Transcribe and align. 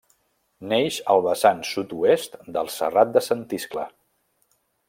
Neix 0.71 0.97
al 1.15 1.21
vessant 1.25 1.61
sud-oest 1.73 2.39
del 2.57 2.75
Serrat 2.79 3.15
de 3.19 3.27
Sant 3.29 3.47
Iscle. 3.63 3.89